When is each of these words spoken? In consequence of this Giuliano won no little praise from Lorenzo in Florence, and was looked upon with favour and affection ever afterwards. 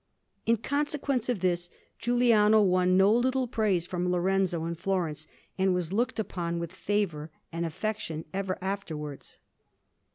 In 0.47 0.57
consequence 0.57 1.29
of 1.29 1.41
this 1.41 1.69
Giuliano 1.99 2.59
won 2.63 2.97
no 2.97 3.13
little 3.13 3.47
praise 3.47 3.85
from 3.85 4.09
Lorenzo 4.11 4.65
in 4.65 4.73
Florence, 4.73 5.27
and 5.59 5.75
was 5.75 5.93
looked 5.93 6.17
upon 6.19 6.57
with 6.57 6.71
favour 6.71 7.29
and 7.51 7.67
affection 7.67 8.25
ever 8.33 8.57
afterwards. 8.63 9.37